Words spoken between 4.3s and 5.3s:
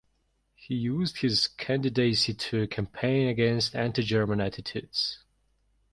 attitudes.